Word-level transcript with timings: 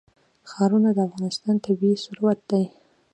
ښارونه 0.49 0.89
د 0.93 0.99
افغانستان 1.07 1.55
طبعي 1.65 1.93
ثروت 2.03 2.39
دی. 2.49 2.63